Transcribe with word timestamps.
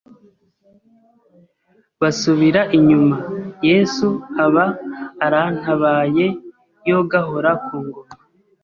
basubira 2.01 2.61
inyuma, 2.77 3.17
Yesu 3.69 4.07
aba 4.45 4.65
arantabaye 5.25 6.25
yo 6.89 6.99
gahora 7.11 7.51
ku 7.65 7.75
ngoma! 7.85 8.15